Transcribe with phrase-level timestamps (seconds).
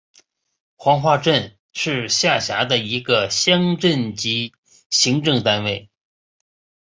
[0.77, 4.51] 黄花镇是下辖的一个乡镇级
[4.89, 5.91] 行政单位。